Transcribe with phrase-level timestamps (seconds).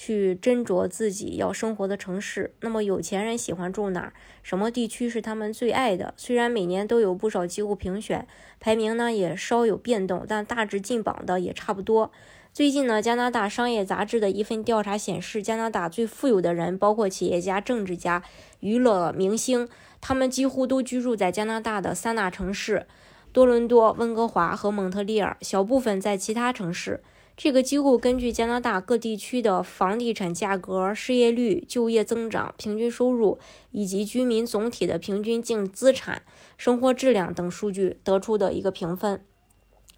[0.00, 2.54] 去斟酌自己要生活的城市。
[2.60, 4.12] 那么有钱人喜欢住哪儿？
[4.44, 6.14] 什么地区是他们最爱的？
[6.16, 8.28] 虽然每年都有不少机构评选，
[8.60, 12.12] 排名呢也稍有变动，但大致进榜的也差不多。
[12.52, 18.22] 最近呢，加拿大商业杂志的一份调查显示，加拿大最富有的人，包括企业家、政治家、
[18.60, 19.68] 娱乐明星，
[20.00, 22.86] 他们几乎都居住在加拿大的三大城市：
[23.32, 27.02] 多伦多、温哥华和蒙特利尔，小部分在其他城市。
[27.38, 33.38] 这个机构根据加拿大各地区的房地产价格、失业率、就业增长、平均收入
[33.70, 36.22] 以及居民总体的平均净资产、
[36.56, 39.24] 生活质量等数据得出的一个评分。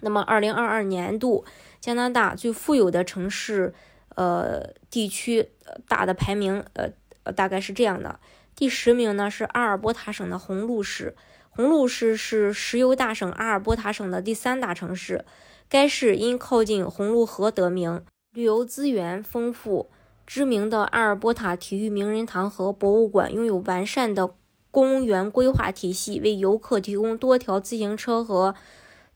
[0.00, 1.44] 那么，二零二二年度
[1.80, 3.74] 加拿大最富有的城市，
[4.14, 5.48] 呃，地区
[5.88, 8.20] 大的排名，呃，大概是这样的：
[8.54, 11.16] 第十名呢是阿尔伯塔省的红鹿市，
[11.50, 15.24] 红鹿市是石油大省阿尔伯塔省的第三大城市。
[15.68, 19.88] 该市因靠近红鹿河得名，旅游资源丰富。
[20.26, 24.34] 知名的阿尔伯塔体育名人堂和博物馆拥有完善的
[24.70, 28.54] 公园规划体系，为游客提供多条自行车和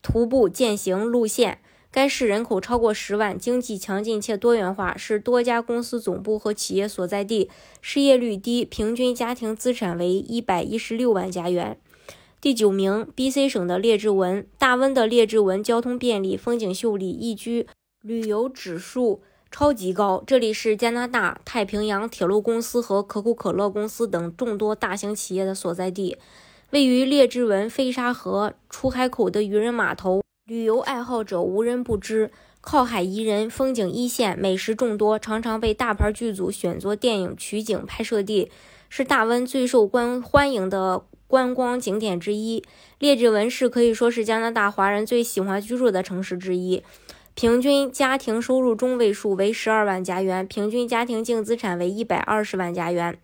[0.01, 1.59] 徒步践行路线。
[1.91, 7.49] 该市人口超过十万，经济强劲且多元化，是多家公司总部和企业所在地。
[7.81, 11.79] 失业率低，平均家庭资产为一百一十六万加元。
[12.41, 17.67] 第九名，B.C 省的列治文，大温的列治文交通便利，风景秀丽，宜居，
[18.01, 20.23] 旅游指数超级高。
[20.25, 26.17] 这里是加拿大太平洋铁路公司和可口可乐公司等众多大型企业的所在地。
[26.69, 32.31] 位于列治文飞沙河出海口的渔人码头，旅游爱好者无人不知。
[32.61, 38.49] 靠海宜人，风景一线，美食众多，常常被大牌剧组选作电影取景拍摄地，
[38.87, 41.03] 是大温最受关欢迎的。
[41.29, 42.63] 观光景点之一，
[42.97, 46.81] 列治文市可以说是加拿大华人最喜欢居住的城市之一。
[47.35, 53.15] 平均家庭收入中位数为十二万加元，平均家庭净资产为一百二十万加元。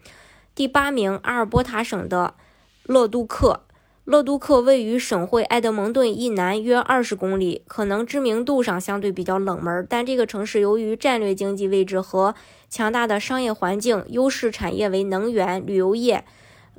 [0.53, 2.35] 第八名，阿尔伯塔省的
[2.83, 3.61] 勒杜克。
[4.03, 12.35] 勒杜克位于省会埃德蒙顿以南约二十公里，可能知名度上相对比较冷门，但这个城市由于战略经济位置和
[12.69, 16.23] 强大的商业环境，优势产业为能源、旅游业。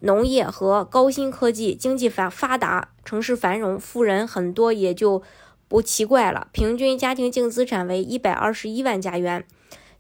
[0.01, 5.23] 农业和高新科技，经济发发达，城市繁荣，富人很多，也就
[5.69, 6.49] 不奇怪了。
[6.53, 9.45] 平均家庭净资产为一百二十一万加元。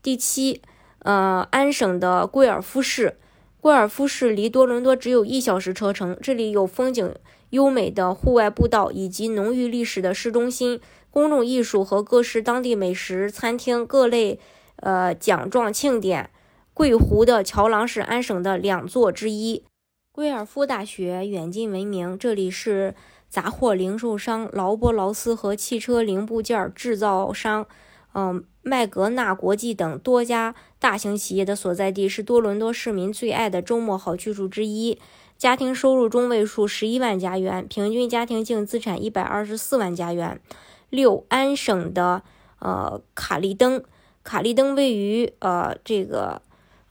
[0.02, 0.60] 第七，
[1.00, 3.16] 呃，安省的贵尔夫市，
[3.60, 7.14] 贵尔夫市离多伦多只有一小时车程，这里有风景
[7.50, 10.80] 优美的户外步道，以及浓郁历史的市中心、
[11.10, 14.38] 公众艺术和各式当地美食餐厅、各类
[14.76, 16.30] 呃奖状庆典。
[16.74, 19.64] 贵湖的桥廊是安省的两座之一。
[20.16, 22.94] 威尔夫大学远近闻名，这里是
[23.28, 27.66] 杂货零售商劳波劳斯和汽车零部件制造商，
[28.14, 34.98] 嗯，麦格纳国际等多家大型企业的所在地，是多伦多市民最爱的周末好去处之一。
[35.36, 40.40] 家庭收入中位数十一万加元，平均家庭净资产一百二十四万加元。
[40.88, 42.22] 六安省的
[42.60, 43.84] 呃卡利登，
[44.24, 46.40] 卡利登位于呃这个。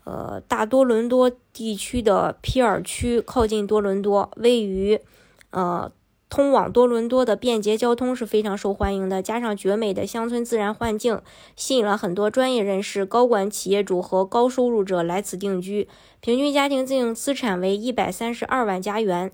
[0.05, 4.99] 呃，大多伦多地区的皮尔区靠近多伦多，位于
[5.49, 5.91] 呃
[6.29, 9.21] 通往多伦多的便捷交通是非常受欢迎的。
[9.21, 11.21] 加上绝美的乡村自然环境，
[11.55, 15.87] 吸引了很多专业人士、高管、企业主和高收入者来此定居。
[16.19, 19.31] 平均家庭净资产为一百三十二万加元。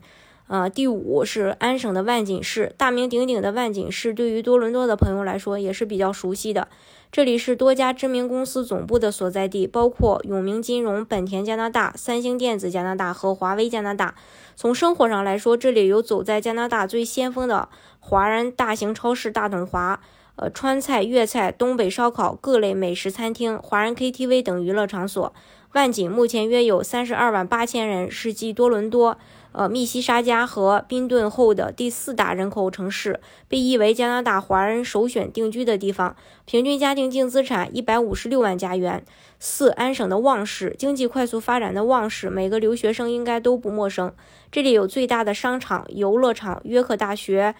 [0.52, 6.68] 呃，第五是安省的万锦市，大名鼎鼎的万锦市，对于多伦多的朋友来说也是比较熟悉的。
[7.10, 14.14] 这里是多家知名公司总部的所在地，包括永明金融、本田加拿大、三星电子加拿大和华为加拿大。
[14.58, 17.70] 从生活上来说，这里有走在加拿大最先锋的
[18.02, 20.02] 华人大型超市大统华，
[20.36, 25.34] 呃，川菜、粤菜、东北烧烤、各类美食餐厅、华人 KTV 等娱乐场所。
[25.72, 29.18] 万锦目前约有三十二万八千人，是继多伦多。
[29.54, 33.20] 呃，密西沙加和宾顿后的第四大人口城市，
[33.50, 36.16] 被誉为加拿大华人首选定居的地方。
[36.46, 39.04] 平均家庭净资产一百五十六万加元。
[39.40, 44.14] 四安省的旺市，经济快速发展的旺市，每个留学生应该都不陌生。
[44.52, 47.54] 这里有最大的商场、游乐场，约克大学，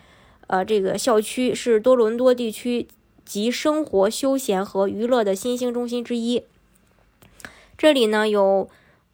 [0.48, 2.88] 呃，这个校区是多伦多地区
[3.26, 6.44] 集生活休闲和娱乐的新兴中心之一。
[7.78, 8.70] 这里呢有。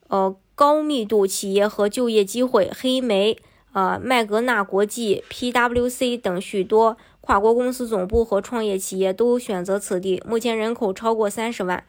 [0.09, 3.37] 呃高密度企业和就业机会，黑莓、
[3.73, 10.19] 呃麦格纳国际、PWC 等许多跨国公司总部和创业企业都选择此地。
[10.25, 11.83] 目前人口超过三十万，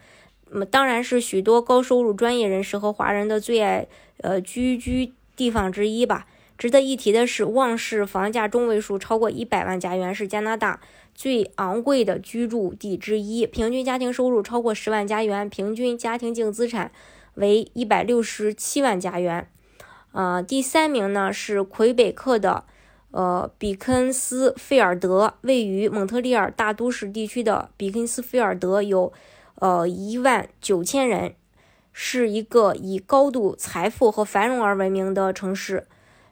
[0.51, 3.87] 那么当然是许多高收入专业人士和华人的最爱
[4.19, 6.27] 呃居居地方之一吧。
[6.59, 10.79] 值得一提的是，旺市房价中位数超过一百万加元，是加拿大
[11.15, 13.47] 最昂贵的居住地之一。
[13.47, 16.93] 平均家庭收入超过十万加元，平均家庭净资产
[17.39, 19.49] 为一百六十七万加元。
[20.13, 22.65] 呃，第三名呢是魁北克的
[23.11, 29.13] 呃比肯斯菲尔德，位于蒙特利尔大都市地区的比肯斯菲尔德有
[29.57, 31.35] 呃一万九千人，
[31.93, 35.87] 是一个以高度财富和繁荣而闻名的城市。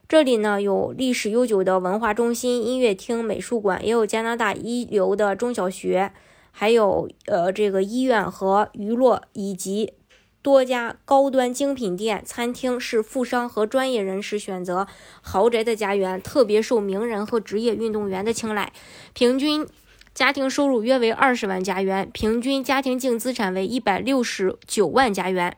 [0.07, 6.11] 这里呢有历史悠久的文化中心、音乐厅、美术馆，也有加拿大一流的中小学，
[6.51, 9.93] 还有呃这个医院和娱乐，以及
[10.41, 14.87] 多家高端精品店、餐厅，是富商和专业人士选择
[15.21, 18.71] 豪宅的家园，特别受名人和职业运动员的青睐。
[19.13, 19.67] 平均
[20.13, 25.57] 家庭收入约为二十万加元，平均家庭净资产为一百六十九万加元。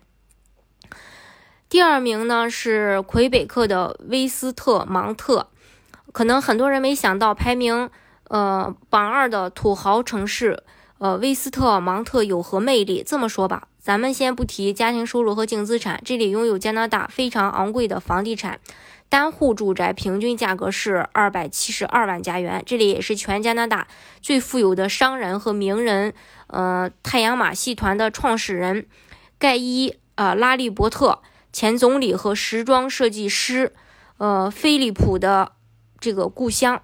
[1.70, 5.48] 第二名呢是魁北克的威斯特芒特，
[6.12, 7.90] 可能很多人没想到，排名
[8.28, 10.64] 呃榜二的土豪城市，
[10.98, 13.04] 呃威斯特芒特有何魅力？
[13.06, 18.60] 这么说吧，咱们先不提家庭收入和净资产，这里拥有加拿大非常昂贵的房地产，
[19.08, 23.88] 单户住宅平均价格是二百七十二万加元，这里也是全加拿大
[24.22, 26.14] 最富有的商人和名人，
[26.48, 28.86] 呃太阳马戏团的创始人
[29.38, 31.22] 盖伊呃拉利伯特。
[31.52, 33.74] 前总理和时装设计师，
[34.18, 35.54] 呃，菲利普的
[36.00, 36.84] 这个故乡，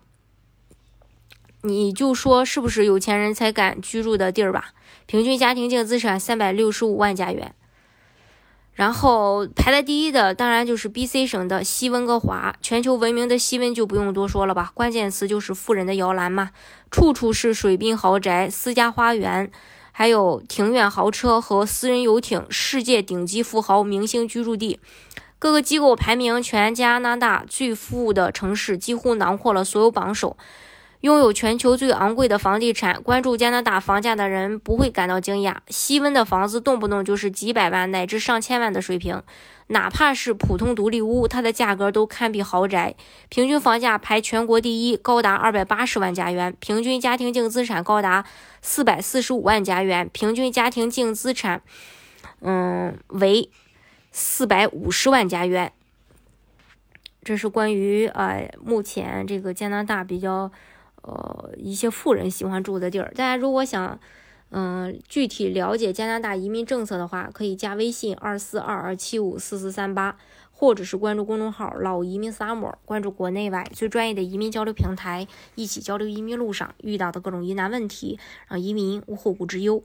[1.67, 4.69] 你就说是不是有钱人才敢居住的地儿吧？
[5.05, 7.53] 平均家庭净资产三百六十五万加元。
[8.73, 16.51] 然后排在第一的当然就是 B.C 省的西温哥华，全球闻名的西温就不用多说了吧，关键词就是富人的摇篮嘛，
[16.91, 19.49] 处处是水滨豪宅、私家花园。
[19.93, 24.81] 还有庭院豪车和私人游艇，世界顶级富豪明星居住地。
[25.39, 30.35] 各个机构排名全加拿大最富的城市，几乎囊括了所有榜首。
[31.05, 35.57] 拥有全球最昂贵的房地产，关注加拿大房价的人不会感到惊讶。
[35.67, 39.21] 西温的房子动不动就是几百万乃至上千万的水平，
[39.67, 42.95] 哪怕是普通独立屋，它的价格都堪比豪宅。
[43.29, 48.25] 平均房价排全国第一，高达二百八十万加元，平均家庭净资产高达
[48.63, 51.61] 四百四十五万加元，平均家庭净资产，
[52.41, 53.51] 嗯，为
[54.11, 55.71] 四百五十万加元。
[57.23, 60.51] 这是关于呃，目前这个加拿大比较。
[61.05, 63.11] 呃，一些富人喜欢住的地儿。
[63.15, 63.99] 大家如果想，
[64.49, 70.17] 嗯，具体了解加拿大移民政策的话，可以加微信二四二二七五四四三八，
[70.51, 78.17] 或者是关注公众号“老移民 summer”，关注国内外最专业的移民交流平台，一起交流移民路上遇到的各种疑难问题，
[78.47, 79.83] 让移民无后顾之忧。